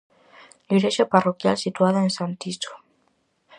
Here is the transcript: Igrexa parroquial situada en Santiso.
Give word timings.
Igrexa 0.73 1.05
parroquial 1.13 1.57
situada 1.65 1.99
en 2.05 2.11
Santiso. 2.17 2.71